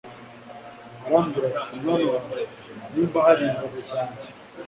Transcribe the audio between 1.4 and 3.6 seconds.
ati Mwana wanjye niba hari